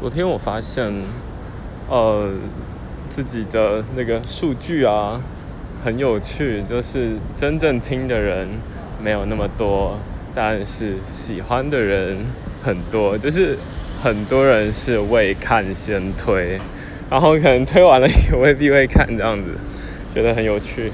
[0.00, 0.90] 昨天我发现
[1.90, 2.32] 呃
[3.10, 5.20] 自己的那个数据啊
[5.84, 8.48] 很有趣就是真正听的人
[8.98, 9.98] 没有那么多
[10.34, 12.16] 但是喜欢的人
[12.64, 13.58] 很多就是
[14.02, 16.58] 很多人是未看先推
[17.10, 19.50] 然后可能推完了也未必会看这样子
[20.14, 20.90] 觉得很有趣。